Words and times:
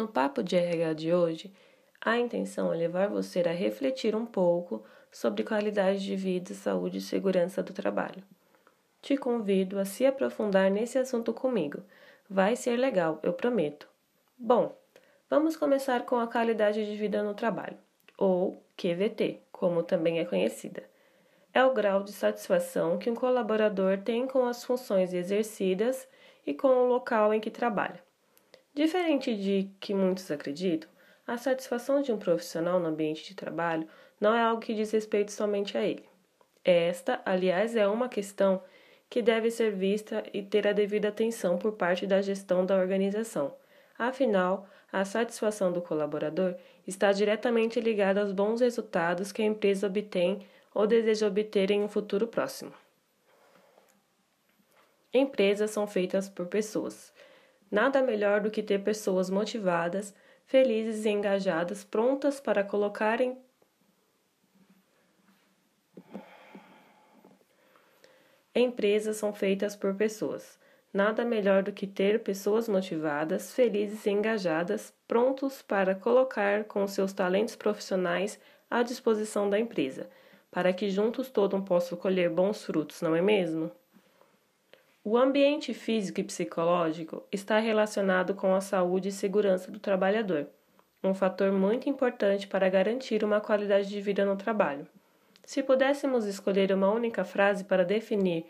No 0.00 0.08
papo 0.08 0.42
de 0.42 0.56
RH 0.56 0.94
de 0.94 1.12
hoje, 1.12 1.52
a 2.00 2.18
intenção 2.18 2.72
é 2.72 2.76
levar 2.78 3.10
você 3.10 3.40
a 3.40 3.52
refletir 3.52 4.16
um 4.16 4.24
pouco 4.24 4.82
sobre 5.12 5.44
qualidade 5.44 6.02
de 6.02 6.16
vida, 6.16 6.54
saúde 6.54 6.96
e 6.96 7.02
segurança 7.02 7.62
do 7.62 7.74
trabalho. 7.74 8.24
Te 9.02 9.18
convido 9.18 9.78
a 9.78 9.84
se 9.84 10.06
aprofundar 10.06 10.70
nesse 10.70 10.96
assunto 10.96 11.34
comigo. 11.34 11.82
Vai 12.30 12.56
ser 12.56 12.78
legal, 12.78 13.20
eu 13.22 13.34
prometo. 13.34 13.86
Bom, 14.38 14.74
vamos 15.28 15.54
começar 15.54 16.06
com 16.06 16.16
a 16.16 16.26
qualidade 16.26 16.82
de 16.86 16.96
vida 16.96 17.22
no 17.22 17.34
trabalho, 17.34 17.76
ou 18.16 18.64
QVT, 18.78 19.42
como 19.52 19.82
também 19.82 20.18
é 20.18 20.24
conhecida. 20.24 20.82
É 21.52 21.62
o 21.62 21.74
grau 21.74 22.02
de 22.02 22.12
satisfação 22.12 22.96
que 22.96 23.10
um 23.10 23.14
colaborador 23.14 23.98
tem 23.98 24.26
com 24.26 24.46
as 24.46 24.64
funções 24.64 25.12
exercidas 25.12 26.08
e 26.46 26.54
com 26.54 26.68
o 26.68 26.88
local 26.88 27.34
em 27.34 27.40
que 27.40 27.50
trabalha. 27.50 28.02
Diferente 28.72 29.34
de 29.34 29.70
que 29.80 29.92
muitos 29.92 30.30
acreditam, 30.30 30.88
a 31.26 31.36
satisfação 31.36 32.02
de 32.02 32.12
um 32.12 32.18
profissional 32.18 32.78
no 32.78 32.88
ambiente 32.88 33.24
de 33.24 33.34
trabalho 33.34 33.86
não 34.20 34.34
é 34.34 34.42
algo 34.42 34.60
que 34.60 34.74
diz 34.74 34.90
respeito 34.90 35.32
somente 35.32 35.76
a 35.76 35.82
ele. 35.82 36.04
Esta, 36.64 37.20
aliás, 37.24 37.74
é 37.74 37.86
uma 37.86 38.08
questão 38.08 38.62
que 39.08 39.20
deve 39.20 39.50
ser 39.50 39.72
vista 39.72 40.22
e 40.32 40.42
ter 40.42 40.68
a 40.68 40.72
devida 40.72 41.08
atenção 41.08 41.58
por 41.58 41.72
parte 41.72 42.06
da 42.06 42.22
gestão 42.22 42.64
da 42.64 42.76
organização. 42.76 43.54
Afinal, 43.98 44.68
a 44.92 45.04
satisfação 45.04 45.72
do 45.72 45.82
colaborador 45.82 46.54
está 46.86 47.12
diretamente 47.12 47.80
ligada 47.80 48.20
aos 48.20 48.32
bons 48.32 48.60
resultados 48.60 49.32
que 49.32 49.42
a 49.42 49.46
empresa 49.46 49.86
obtém 49.86 50.46
ou 50.72 50.86
deseja 50.86 51.26
obter 51.26 51.70
em 51.70 51.82
um 51.82 51.88
futuro 51.88 52.26
próximo. 52.26 52.72
Empresas 55.12 55.72
são 55.72 55.86
feitas 55.86 56.28
por 56.28 56.46
pessoas. 56.46 57.12
Nada 57.70 58.02
melhor 58.02 58.40
do 58.40 58.50
que 58.50 58.62
ter 58.62 58.82
pessoas 58.82 59.30
motivadas, 59.30 60.14
felizes 60.44 61.04
e 61.04 61.10
engajadas, 61.10 61.84
prontas 61.84 62.40
para 62.40 62.64
colocarem 62.64 63.38
Empresas 68.52 69.16
são 69.16 69.32
feitas 69.32 69.76
por 69.76 69.94
pessoas. 69.94 70.58
Nada 70.92 71.24
melhor 71.24 71.62
do 71.62 71.72
que 71.72 71.86
ter 71.86 72.20
pessoas 72.24 72.68
motivadas, 72.68 73.54
felizes 73.54 74.04
e 74.06 74.10
engajadas, 74.10 74.92
prontos 75.06 75.62
para 75.62 75.94
colocar 75.94 76.64
com 76.64 76.84
seus 76.88 77.12
talentos 77.12 77.54
profissionais 77.54 78.40
à 78.68 78.82
disposição 78.82 79.48
da 79.48 79.58
empresa, 79.58 80.10
para 80.50 80.72
que 80.72 80.90
juntos 80.90 81.30
todos 81.30 81.60
possam 81.60 81.96
colher 81.96 82.28
bons 82.28 82.64
frutos, 82.64 83.00
não 83.02 83.14
é 83.14 83.22
mesmo? 83.22 83.70
O 85.02 85.16
ambiente 85.16 85.72
físico 85.72 86.20
e 86.20 86.24
psicológico 86.24 87.26
está 87.32 87.58
relacionado 87.58 88.34
com 88.34 88.54
a 88.54 88.60
saúde 88.60 89.08
e 89.08 89.12
segurança 89.12 89.70
do 89.70 89.78
trabalhador, 89.78 90.46
um 91.02 91.14
fator 91.14 91.50
muito 91.50 91.88
importante 91.88 92.46
para 92.46 92.68
garantir 92.68 93.24
uma 93.24 93.40
qualidade 93.40 93.88
de 93.88 93.98
vida 93.98 94.26
no 94.26 94.36
trabalho. 94.36 94.86
Se 95.42 95.62
pudéssemos 95.62 96.26
escolher 96.26 96.70
uma 96.70 96.92
única 96.92 97.24
frase 97.24 97.64
para 97.64 97.82
definir 97.82 98.44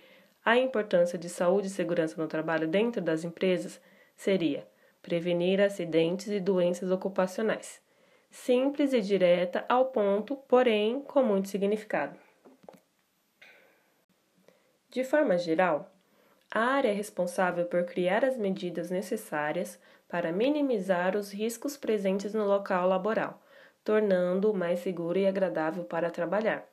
a 0.45 0.59
importância 0.59 1.17
de 1.17 1.28
saúde 1.28 1.69
e 1.69 1.71
segurança 1.71 2.21
no 2.21 2.27
trabalho 2.27 2.67
dentro 2.67 3.01
das 3.01 3.23
empresas, 3.23 3.81
seria 4.17 4.67
prevenir 5.01 5.61
acidentes 5.61 6.27
e 6.27 6.41
doenças 6.41 6.91
ocupacionais. 6.91 7.81
Simples 8.28 8.93
e 8.93 9.01
direta 9.01 9.65
ao 9.69 9.87
ponto, 9.87 10.34
porém 10.34 11.01
com 11.01 11.23
muito 11.23 11.48
significado. 11.48 12.19
De 14.89 15.05
forma 15.05 15.39
geral, 15.39 15.89
a 16.51 16.61
área 16.61 16.89
é 16.89 16.93
responsável 16.93 17.65
por 17.65 17.84
criar 17.84 18.25
as 18.25 18.37
medidas 18.37 18.91
necessárias 18.91 19.79
para 20.09 20.33
minimizar 20.33 21.17
os 21.17 21.33
riscos 21.33 21.77
presentes 21.77 22.34
no 22.34 22.44
local 22.44 22.88
laboral, 22.88 23.41
tornando-o 23.84 24.53
mais 24.53 24.81
seguro 24.81 25.19
e 25.19 25.27
agradável 25.27 25.84
para 25.84 26.11
trabalhar. 26.11 26.66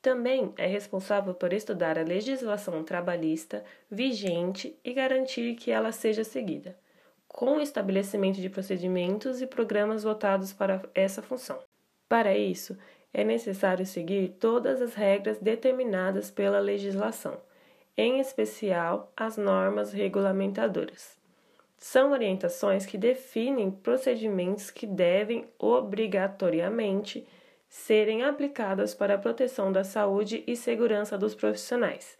Também 0.00 0.54
é 0.56 0.66
responsável 0.66 1.34
por 1.34 1.52
estudar 1.52 1.98
a 1.98 2.02
legislação 2.02 2.82
trabalhista 2.82 3.64
vigente 3.90 4.78
e 4.82 4.94
garantir 4.94 5.54
que 5.56 5.70
ela 5.70 5.92
seja 5.92 6.24
seguida, 6.24 6.78
com 7.26 7.58
o 7.58 7.60
estabelecimento 7.60 8.40
de 8.40 8.48
procedimentos 8.48 9.42
e 9.42 9.46
programas 9.46 10.04
votados 10.04 10.52
para 10.52 10.82
essa 10.94 11.20
função. 11.20 11.58
Para 12.08 12.36
isso, 12.36 12.78
é 13.12 13.24
necessário 13.24 13.84
seguir 13.84 14.36
todas 14.40 14.80
as 14.80 14.94
regras 14.94 15.38
determinadas 15.38 16.30
pela 16.30 16.60
legislação, 16.60 17.38
em 17.98 18.20
especial 18.20 19.12
as 19.16 19.36
normas 19.36 19.92
regulamentadoras. 19.92 21.18
São 21.76 22.12
orientações 22.12 22.86
que 22.86 22.96
definem 22.96 23.72
procedimentos 23.72 24.70
que 24.70 24.86
devem 24.86 25.48
obrigatoriamente 25.58 27.26
serem 27.68 28.22
aplicadas 28.22 28.94
para 28.94 29.14
a 29.14 29.18
proteção 29.18 29.72
da 29.72 29.82
saúde 29.82 30.44
e 30.46 30.54
segurança 30.54 31.18
dos 31.18 31.34
profissionais. 31.34 32.16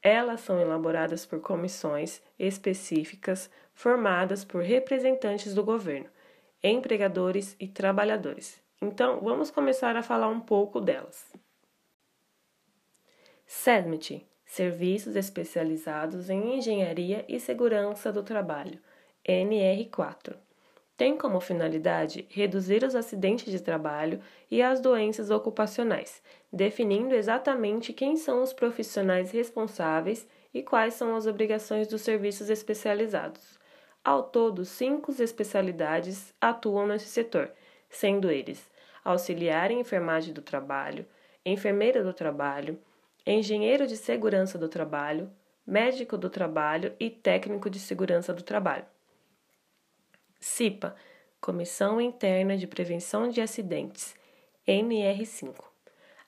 Elas 0.00 0.40
são 0.42 0.60
elaboradas 0.60 1.26
por 1.26 1.40
comissões 1.40 2.22
específicas 2.38 3.50
formadas 3.74 4.44
por 4.44 4.62
representantes 4.62 5.54
do 5.54 5.64
governo, 5.64 6.08
empregadores 6.62 7.56
e 7.58 7.66
trabalhadores. 7.66 8.60
Então, 8.80 9.20
vamos 9.20 9.50
começar 9.50 9.96
a 9.96 10.02
falar 10.02 10.28
um 10.28 10.40
pouco 10.40 10.80
delas. 10.80 11.32
SESMIT 13.44 14.29
Serviços 14.50 15.14
Especializados 15.14 16.28
em 16.28 16.58
Engenharia 16.58 17.24
e 17.28 17.38
Segurança 17.38 18.10
do 18.10 18.20
Trabalho, 18.20 18.80
NR4 19.24 20.34
tem 20.96 21.16
como 21.16 21.38
finalidade 21.40 22.26
reduzir 22.28 22.82
os 22.82 22.96
acidentes 22.96 23.50
de 23.50 23.62
trabalho 23.62 24.20
e 24.50 24.60
as 24.60 24.80
doenças 24.80 25.30
ocupacionais, 25.30 26.20
definindo 26.52 27.14
exatamente 27.14 27.92
quem 27.92 28.16
são 28.16 28.42
os 28.42 28.52
profissionais 28.52 29.30
responsáveis 29.30 30.26
e 30.52 30.64
quais 30.64 30.94
são 30.94 31.14
as 31.14 31.28
obrigações 31.28 31.86
dos 31.86 32.00
serviços 32.00 32.50
especializados. 32.50 33.56
Ao 34.04 34.24
todo, 34.24 34.64
cinco 34.64 35.12
especialidades 35.22 36.34
atuam 36.40 36.88
nesse 36.88 37.06
setor, 37.06 37.52
sendo 37.88 38.28
eles 38.28 38.68
auxiliar 39.04 39.70
em 39.70 39.78
enfermagem 39.78 40.34
do 40.34 40.42
trabalho, 40.42 41.06
enfermeira 41.46 42.02
do 42.02 42.12
trabalho, 42.12 42.76
engenheiro 43.26 43.86
de 43.86 43.96
segurança 43.96 44.56
do 44.58 44.68
trabalho, 44.68 45.30
médico 45.66 46.16
do 46.16 46.30
trabalho 46.30 46.94
e 46.98 47.10
técnico 47.10 47.68
de 47.68 47.78
segurança 47.78 48.32
do 48.32 48.42
trabalho. 48.42 48.84
CIPA 50.40 50.96
Comissão 51.40 52.00
Interna 52.00 52.56
de 52.56 52.66
Prevenção 52.66 53.28
de 53.28 53.40
Acidentes 53.40 54.14
MR5. 54.66 55.54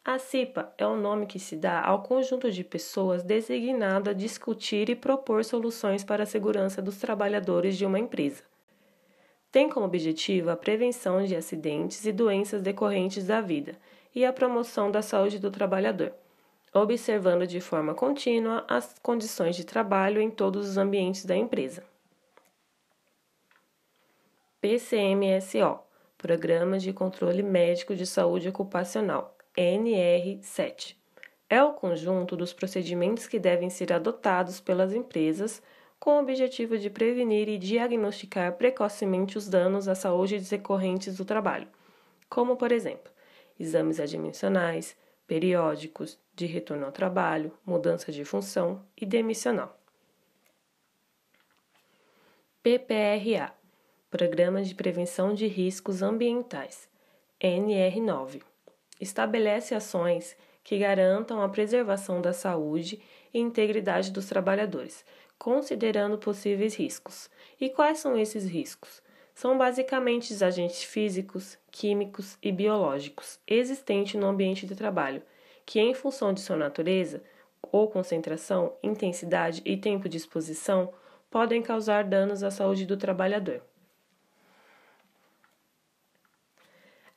A 0.05 0.19
CIPA 0.19 0.73
é 0.77 0.87
o 0.87 0.97
nome 0.97 1.27
que 1.27 1.39
se 1.39 1.55
dá 1.55 1.81
ao 1.81 2.03
conjunto 2.03 2.51
de 2.51 2.65
pessoas 2.65 3.23
designado 3.23 4.11
a 4.11 4.13
discutir 4.13 4.89
e 4.89 4.97
propor 4.97 5.45
soluções 5.45 6.03
para 6.03 6.25
a 6.25 6.27
segurança 6.27 6.83
dos 6.83 6.99
trabalhadores 6.99 7.79
de 7.79 7.87
uma 7.87 7.99
empresa. 7.99 8.43
Tem 9.51 9.69
como 9.69 9.87
objetivo 9.87 10.51
a 10.51 10.57
prevenção 10.57 11.25
de 11.25 11.37
acidentes 11.37 12.05
e 12.05 12.11
doenças 12.11 12.63
decorrentes 12.63 13.27
da 13.27 13.41
vida 13.41 13.77
e 14.15 14.25
a 14.25 14.33
promoção 14.33 14.91
da 14.91 15.03
saúde 15.03 15.39
do 15.39 15.51
trabalhador, 15.51 16.13
observando 16.73 17.47
de 17.47 17.61
forma 17.61 17.95
contínua 17.95 18.65
as 18.69 18.95
condições 19.03 19.57
de 19.57 19.65
trabalho 19.65 20.21
em 20.21 20.31
todos 20.31 20.69
os 20.69 20.77
ambientes 20.77 21.25
da 21.25 21.37
empresa. 21.37 21.85
PCMSO 24.61 25.81
Programa 26.17 26.79
de 26.79 26.93
Controle 26.93 27.43
Médico 27.43 27.97
de 27.97 28.07
Saúde 28.07 28.49
Ocupacional 28.49 29.37
NR7 29.57 30.97
é 31.51 31.63
o 31.63 31.75
conjunto 31.75 32.37
dos 32.37 32.53
procedimentos 32.53 33.27
que 33.27 33.39
devem 33.39 33.69
ser 33.69 33.93
adotados 33.93 34.61
pelas 34.61 34.95
empresas 34.95 35.61
com 35.99 36.17
o 36.17 36.21
objetivo 36.21 36.79
de 36.79 36.89
prevenir 36.89 37.49
e 37.49 37.59
diagnosticar 37.59 38.55
precocemente 38.55 39.37
os 39.37 39.49
danos 39.49 39.87
à 39.87 39.95
saúde 39.95 40.39
decorrentes 40.39 41.17
do 41.17 41.25
trabalho, 41.25 41.69
como, 42.29 42.57
por 42.57 42.73
exemplo, 42.73 43.13
exames 43.61 44.01
admissionais, 44.01 44.97
periódicos, 45.33 46.19
de 46.35 46.45
retorno 46.45 46.85
ao 46.85 46.93
trabalho, 46.93 47.57
mudança 47.65 48.13
de 48.13 48.23
função 48.23 48.85
e 48.95 49.07
demissional. 49.07 49.81
PPRA 52.63 53.51
Programa 54.11 54.63
de 54.63 54.75
Prevenção 54.75 55.33
de 55.33 55.47
Riscos 55.47 56.03
Ambientais, 56.03 56.87
NR9. 57.41 58.43
Estabelece 59.01 59.75
ações 59.75 60.37
que 60.63 60.77
garantam 60.77 61.41
a 61.41 61.49
preservação 61.49 62.21
da 62.21 62.35
saúde 62.35 63.01
e 63.33 63.41
integridade 63.41 64.11
dos 64.11 64.27
trabalhadores, 64.27 65.03
considerando 65.39 66.19
possíveis 66.19 66.75
riscos. 66.75 67.31
E 67.59 67.71
quais 67.71 68.01
são 68.01 68.19
esses 68.19 68.45
riscos? 68.45 69.03
São 69.35 69.57
basicamente 69.57 70.33
os 70.33 70.43
agentes 70.43 70.83
físicos, 70.83 71.59
químicos 71.71 72.37
e 72.43 72.53
biológicos 72.53 73.39
existentes 73.47 74.21
no 74.21 74.27
ambiente 74.27 74.67
de 74.67 74.77
trabalho, 74.77 75.23
que, 75.65 75.81
em 75.81 75.95
função 75.95 76.33
de 76.33 76.41
sua 76.41 76.57
natureza, 76.57 77.23
ou 77.63 77.89
concentração, 77.89 78.77
intensidade 78.83 79.63
e 79.65 79.77
tempo 79.77 80.09
de 80.09 80.17
exposição, 80.17 80.93
podem 81.31 81.63
causar 81.63 82.05
danos 82.05 82.43
à 82.43 82.51
saúde 82.51 82.85
do 82.85 82.97
trabalhador. 82.97 83.63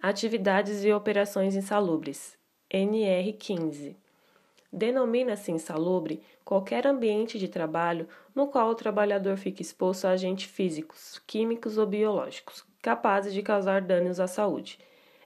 Atividades 0.01 0.85
e 0.85 0.94
operações 0.94 1.56
insalubres. 1.56 2.38
NR15. 2.71 3.95
Denomina-se 4.75 5.54
insalubre 5.54 6.22
qualquer 6.44 6.86
ambiente 6.86 7.39
de 7.39 7.48
trabalho 7.48 8.10
no 8.36 8.48
qual 8.48 8.68
o 8.68 8.75
trabalhador 8.75 9.38
fica 9.38 9.62
exposto 9.62 10.04
a 10.04 10.10
agentes 10.10 10.51
físicos, 10.51 11.22
químicos 11.25 11.77
ou 11.77 11.88
biológicos 11.88 12.66
capazes 12.81 13.33
de 13.33 13.42
causar 13.42 13.81
danos 13.81 14.19
à 14.19 14.27
saúde. 14.27 14.77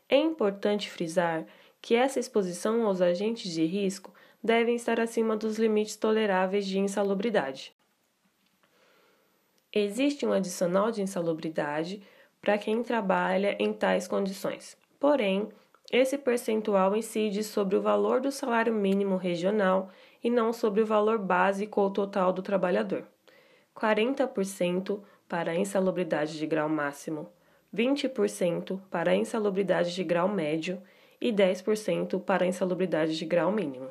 É 0.07 0.15
importante 0.15 0.87
frisar 0.87 1.47
que 1.81 1.95
essa 1.95 2.19
exposição 2.19 2.85
aos 2.85 3.01
agentes 3.01 3.51
de 3.51 3.65
risco 3.65 4.13
devem 4.41 4.75
estar 4.75 4.99
acima 4.99 5.35
dos 5.35 5.57
limites 5.57 5.95
toleráveis 5.95 6.67
de 6.67 6.77
insalubridade. 6.77 7.73
Existe 9.73 10.27
um 10.27 10.31
adicional 10.31 10.91
de 10.91 11.01
insalubridade 11.01 12.03
para 12.39 12.55
quem 12.55 12.83
trabalha 12.83 13.57
em 13.59 13.73
tais 13.73 14.07
condições. 14.07 14.77
Porém, 14.99 15.49
esse 15.91 16.17
percentual 16.17 16.95
incide 16.95 17.43
sobre 17.43 17.75
o 17.75 17.81
valor 17.81 18.21
do 18.21 18.31
salário 18.31 18.73
mínimo 18.73 19.17
regional 19.17 19.89
e 20.23 20.29
não 20.29 20.53
sobre 20.53 20.81
o 20.81 20.85
valor 20.85 21.17
básico 21.17 21.81
ou 21.81 21.89
total 21.89 22.31
do 22.31 22.41
trabalhador. 22.41 23.07
40% 23.75 25.01
para 25.27 25.51
a 25.51 25.55
insalubridade 25.55 26.37
de 26.37 26.45
grau 26.45 26.69
máximo, 26.69 27.29
20% 27.73 28.79
para 28.89 29.11
a 29.11 29.15
insalubridade 29.15 29.95
de 29.95 30.03
grau 30.03 30.27
médio 30.27 30.81
e 31.19 31.31
10% 31.31 32.21
para 32.23 32.45
a 32.45 32.47
insalubridade 32.47 33.17
de 33.17 33.25
grau 33.25 33.51
mínimo. 33.51 33.89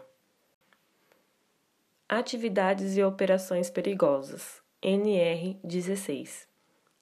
Atividades 2.09 2.97
e 2.97 3.03
operações 3.03 3.69
perigosas. 3.71 4.63
NR16 4.83 6.47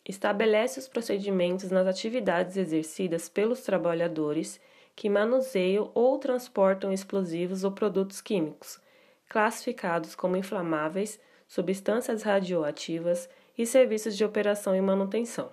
estabelece 0.08 0.78
os 0.78 0.88
procedimentos 0.88 1.70
nas 1.70 1.86
atividades 1.86 2.56
exercidas 2.56 3.28
pelos 3.28 3.60
trabalhadores 3.60 4.60
que 4.96 5.10
manuseiam 5.10 5.90
ou 5.94 6.18
transportam 6.18 6.90
explosivos 6.90 7.62
ou 7.62 7.70
produtos 7.70 8.22
químicos, 8.22 8.80
classificados 9.28 10.14
como 10.14 10.38
inflamáveis, 10.38 11.20
substâncias 11.46 12.22
radioativas 12.22 13.28
e 13.56 13.66
serviços 13.66 14.16
de 14.16 14.24
operação 14.24 14.74
e 14.74 14.80
manutenção. 14.80 15.50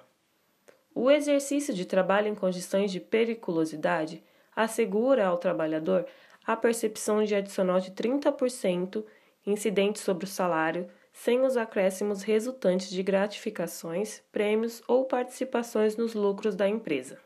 O 0.95 1.12
exercício 1.12 1.74
de 1.74 1.86
trabalho 1.86 2.30
em 2.30 2.36
condições 2.36 2.92
de 2.92 3.00
periculosidade 3.00 4.24
assegura 4.56 5.25
ao 5.25 5.38
trabalhador 5.38 6.06
a 6.46 6.56
percepção 6.56 7.24
de 7.24 7.36
adicional 7.36 7.80
de 7.80 7.92
30% 7.92 9.04
incidente 9.46 10.00
sobre 10.00 10.25
o 10.25 10.28
salário 10.28 10.88
sem 11.12 11.42
os 11.42 11.57
acréscimos 11.57 12.24
resultantes 12.24 12.89
de 12.89 13.04
gratificações, 13.04 14.22
prêmios 14.31 14.81
ou 14.88 15.06
participações 15.06 15.96
nos 15.98 16.13
lucros 16.13 16.56
da 16.56 16.68
empresa. 16.68 17.19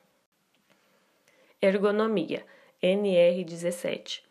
Ergonomia 1.59 2.45
NR17 2.83 4.21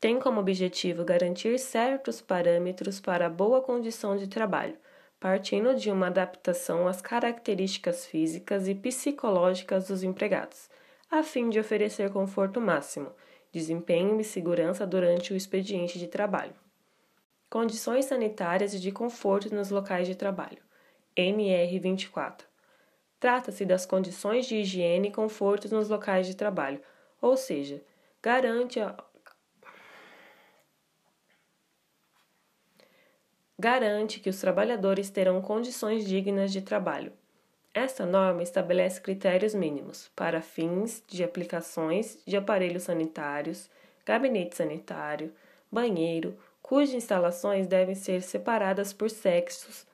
tem 0.00 0.18
como 0.18 0.40
objetivo 0.40 1.04
garantir 1.04 1.56
certos 1.56 2.20
parâmetros 2.20 2.98
para 2.98 3.30
boa 3.30 3.62
condição 3.62 4.16
de 4.16 4.26
trabalho, 4.26 4.76
partindo 5.20 5.76
de 5.76 5.92
uma 5.92 6.08
adaptação 6.08 6.88
às 6.88 7.00
características 7.00 8.04
físicas 8.04 8.66
e 8.66 8.74
psicológicas 8.74 9.86
dos 9.86 10.02
empregados, 10.02 10.68
a 11.08 11.22
fim 11.22 11.50
de 11.50 11.60
oferecer 11.60 12.10
conforto 12.10 12.60
máximo, 12.60 13.12
desempenho 13.52 14.20
e 14.20 14.24
segurança 14.24 14.84
durante 14.84 15.32
o 15.32 15.36
expediente 15.36 16.00
de 16.00 16.08
trabalho. 16.08 16.54
Condições 17.48 18.06
sanitárias 18.06 18.74
e 18.74 18.80
de 18.80 18.90
conforto 18.90 19.54
nos 19.54 19.70
locais 19.70 20.08
de 20.08 20.16
trabalho. 20.16 20.58
NR24. 21.16 22.51
Trata-se 23.22 23.64
das 23.64 23.86
condições 23.86 24.46
de 24.46 24.56
higiene 24.56 25.06
e 25.06 25.12
conforto 25.12 25.72
nos 25.72 25.88
locais 25.88 26.26
de 26.26 26.34
trabalho, 26.34 26.80
ou 27.20 27.36
seja, 27.36 27.80
garante 28.20 28.80
a 28.80 28.96
garante 33.56 34.18
que 34.18 34.28
os 34.28 34.40
trabalhadores 34.40 35.08
terão 35.08 35.40
condições 35.40 36.04
dignas 36.04 36.50
de 36.50 36.62
trabalho. 36.62 37.12
Esta 37.72 38.04
norma 38.04 38.42
estabelece 38.42 39.00
critérios 39.00 39.54
mínimos 39.54 40.10
para 40.16 40.42
fins 40.42 41.00
de 41.06 41.22
aplicações 41.22 42.18
de 42.26 42.36
aparelhos 42.36 42.82
sanitários, 42.82 43.70
gabinete 44.04 44.56
sanitário, 44.56 45.32
banheiro, 45.70 46.36
cujas 46.60 46.92
instalações 46.92 47.68
devem 47.68 47.94
ser 47.94 48.20
separadas 48.20 48.92
por 48.92 49.08
sexos. 49.08 49.91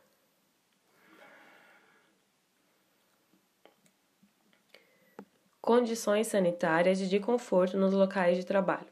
Condições 5.68 6.28
sanitárias 6.28 6.98
e 6.98 7.06
de 7.06 7.20
conforto 7.20 7.76
nos 7.76 7.92
locais 7.92 8.38
de 8.38 8.46
trabalho. 8.46 8.86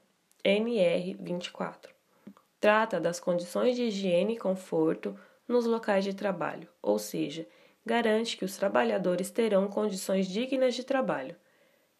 NR 0.44 1.16
24. 1.18 1.90
Trata 2.60 3.00
das 3.00 3.18
condições 3.18 3.76
de 3.76 3.84
higiene 3.84 4.34
e 4.34 4.38
conforto 4.38 5.18
nos 5.48 5.64
locais 5.64 6.04
de 6.04 6.12
trabalho, 6.12 6.68
ou 6.82 6.98
seja, 6.98 7.48
garante 7.82 8.36
que 8.36 8.44
os 8.44 8.58
trabalhadores 8.58 9.30
terão 9.30 9.68
condições 9.68 10.28
dignas 10.28 10.74
de 10.74 10.84
trabalho. 10.84 11.34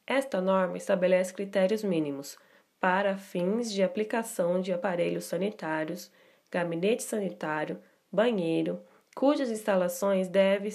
Esta 0.07 0.43
norma 0.43 0.77
estabelece 0.77 1.33
critérios 1.33 1.83
mínimos 1.83 2.37
para 2.79 3.17
fins 3.17 3.73
de 3.73 3.83
aplicação 3.83 4.61
de 4.61 4.75
aparelhos 4.75 5.25
sanitários, 5.25 6.13
gabinete 6.51 7.03
sanitário, 7.03 7.81
banheiro, 8.13 8.83
cujas 9.15 9.51
instalações 9.51 10.29
devem 10.29 10.71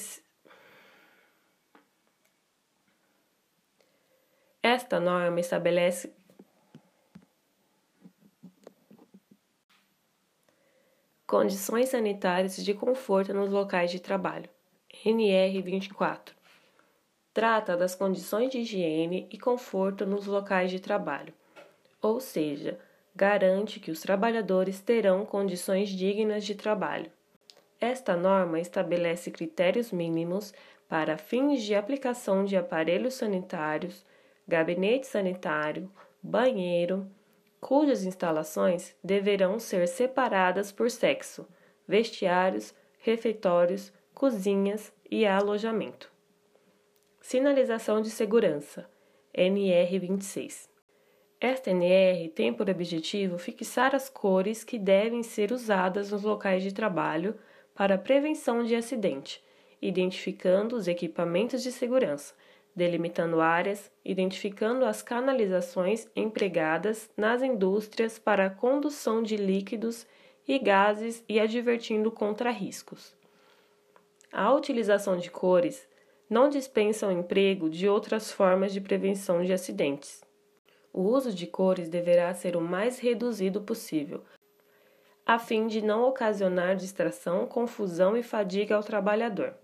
Esta 4.64 5.00
norma 5.00 5.40
estabelece 5.40 6.14
condições 11.26 11.90
sanitárias 11.90 12.58
de 12.58 12.74
conforto 12.74 13.34
nos 13.34 13.50
locais 13.50 13.92
de 13.92 14.00
trabalho. 14.00 14.50
NR 15.06 15.62
24. 15.62 16.36
Trata 17.34 17.78
das 17.78 17.96
condições 17.96 18.52
de 18.52 18.60
higiene 18.60 19.28
e 19.32 19.40
conforto 19.40 20.06
nos 20.06 20.28
locais 20.28 20.70
de 20.70 20.80
trabalho 20.80 21.34
ou 22.02 22.20
seja, 22.20 22.80
garante 23.16 23.80
que 23.80 23.92
os 23.92 24.02
trabalhadores 24.02 24.82
terão 24.82 25.26
condições 25.26 25.90
dignas 25.90 26.44
de 26.44 26.56
trabalho. 26.56 27.12
Esta 27.80 28.16
norma 28.16 28.60
estabelece 28.60 29.30
critérios 29.30 29.92
mínimos 29.92 30.54
para 30.90 31.18
fins 31.18 31.62
de 31.62 31.76
aplicação 31.76 32.44
de 32.44 32.58
aparelhos 32.58 33.14
sanitários, 33.14 34.06
gabinete 34.48 35.08
sanitário, 35.08 35.92
banheiro, 36.22 37.10
cujas 37.60 38.04
instalações 38.04 38.96
deverão 39.04 39.60
ser 39.60 39.88
separadas 39.88 40.72
por 40.72 40.90
sexo, 40.90 41.48
vestiários, 41.88 42.74
refeitórios, 43.00 43.94
cozinhas 44.14 44.94
e 45.10 45.26
alojamento. 45.26 46.12
Sinalização 47.22 48.02
de 48.02 48.10
segurança 48.10 48.90
NR26 49.36 50.72
esta 51.42 51.72
NR 51.72 52.30
tem 52.30 52.54
por 52.54 52.70
objetivo 52.70 53.40
fixar 53.40 53.96
as 53.96 54.08
cores 54.08 54.64
que 54.64 54.78
devem 54.78 55.24
ser 55.24 55.52
usadas 55.52 56.12
nos 56.12 56.22
locais 56.22 56.62
de 56.62 56.72
trabalho 56.72 57.34
para 57.74 57.98
prevenção 57.98 58.64
de 58.64 58.76
acidente, 58.76 59.44
identificando 59.82 60.76
os 60.76 60.88
equipamentos 60.88 61.64
de 61.64 61.72
segurança, 61.72 62.36
delimitando 62.76 63.42
áreas, 63.42 63.92
identificando 64.04 64.86
as 64.86 65.02
canalizações 65.02 66.08
empregadas 66.16 67.10
nas 67.16 67.42
indústrias 67.42 68.18
para 68.18 68.46
a 68.46 68.50
condução 68.50 69.22
de 69.22 69.38
líquidos 69.38 70.08
e 70.48 70.58
gases 70.58 71.24
e 71.28 71.40
advertindo 71.40 72.12
contra 72.12 72.52
riscos. 72.52 73.16
A 74.32 74.54
utilização 74.54 75.18
de 75.18 75.30
cores 75.30 75.88
não 76.30 76.50
dispensa 76.50 77.08
o 77.08 77.12
emprego 77.12 77.70
de 77.70 77.88
outras 77.88 78.32
formas 78.32 78.72
de 78.72 78.80
prevenção 78.80 79.44
de 79.44 79.52
acidentes 79.52 80.22
o 80.94 81.02
uso 81.04 81.34
de 81.34 81.48
cores 81.48 81.90
deverá 81.90 82.34
ser 82.34 82.56
o 82.56 82.62
mais 82.62 83.00
reduzido 83.00 83.62
possível, 83.62 84.24
a 85.26 85.40
fim 85.40 85.68
de 85.68 85.82
não 85.82 86.04
ocasionar 86.04 86.76
distração, 86.76 87.48
confusão 87.48 88.18
e 88.18 88.24
fadiga 88.24 88.76
ao 88.76 88.84
trabalhador. 88.84 89.56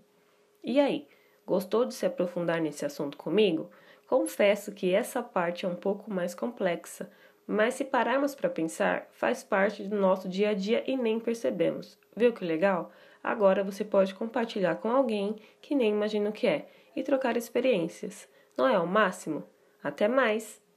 E 0.64 0.80
aí, 0.80 1.06
gostou 1.48 1.86
de 1.86 1.94
se 1.94 2.04
aprofundar 2.04 2.60
nesse 2.60 2.84
assunto 2.84 3.16
comigo? 3.16 3.70
Confesso 4.06 4.72
que 4.72 4.94
essa 4.94 5.22
parte 5.22 5.64
é 5.64 5.68
um 5.68 5.74
pouco 5.74 6.12
mais 6.12 6.34
complexa, 6.34 7.10
mas 7.46 7.74
se 7.74 7.84
pararmos 7.84 8.34
para 8.34 8.50
pensar, 8.50 9.08
faz 9.10 9.42
parte 9.42 9.82
do 9.82 9.96
nosso 9.96 10.28
dia 10.28 10.50
a 10.50 10.54
dia 10.54 10.84
e 10.86 10.96
nem 10.96 11.18
percebemos. 11.18 11.98
Viu 12.14 12.32
que 12.32 12.44
legal? 12.44 12.92
Agora 13.24 13.64
você 13.64 13.84
pode 13.84 14.14
compartilhar 14.14 14.76
com 14.76 14.90
alguém 14.90 15.36
que 15.60 15.74
nem 15.74 15.90
imagina 15.90 16.28
o 16.28 16.32
que 16.32 16.46
é 16.46 16.68
e 16.94 17.02
trocar 17.02 17.36
experiências. 17.36 18.28
Não 18.56 18.68
é 18.68 18.78
o 18.78 18.86
máximo? 18.86 19.42
Até 19.82 20.06
mais! 20.06 20.67